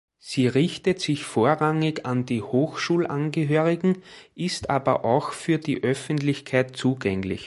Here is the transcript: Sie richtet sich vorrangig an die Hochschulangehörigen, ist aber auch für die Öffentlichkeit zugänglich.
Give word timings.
Sie 0.17 0.47
richtet 0.47 0.99
sich 0.99 1.25
vorrangig 1.25 2.05
an 2.07 2.25
die 2.25 2.41
Hochschulangehörigen, 2.41 4.01
ist 4.35 4.69
aber 4.71 5.05
auch 5.05 5.31
für 5.31 5.59
die 5.59 5.83
Öffentlichkeit 5.83 6.75
zugänglich. 6.75 7.39